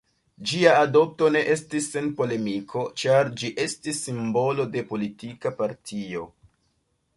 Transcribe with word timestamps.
Ĝia 0.51 0.69
adopto 0.85 1.27
ne 1.35 1.43
estis 1.55 1.89
sen 1.97 2.07
polemiko, 2.21 2.83
ĉar 3.03 3.31
ĝi 3.43 3.53
estis 3.67 4.01
simbolo 4.09 4.67
de 4.79 4.85
politika 4.95 5.55
partio. 5.63 6.27